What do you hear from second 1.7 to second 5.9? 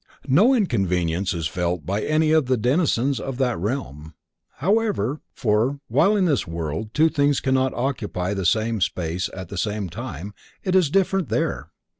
by any of the denizens of that realm, however, for,